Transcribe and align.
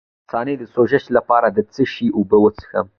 د 0.03 0.03
مثانې 0.25 0.53
د 0.59 0.63
سوزش 0.73 1.03
لپاره 1.17 1.47
د 1.55 1.57
څه 1.73 1.83
شي 1.93 2.07
اوبه 2.17 2.37
وڅښم؟ 2.41 2.87